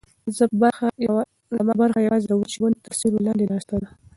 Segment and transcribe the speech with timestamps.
[0.37, 3.89] زما برخه یوازې د وچې ونې تر سیوري لاندې ناسته ده.